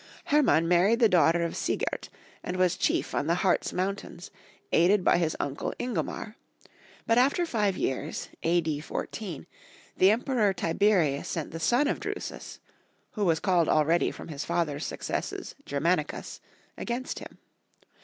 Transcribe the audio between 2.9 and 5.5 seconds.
on the Hartz mountains, aided by his